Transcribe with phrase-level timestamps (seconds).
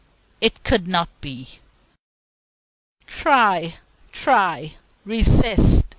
[0.41, 1.59] It could not be.
[3.05, 3.75] "Try!
[4.11, 4.73] Try!
[5.05, 5.85] Resist!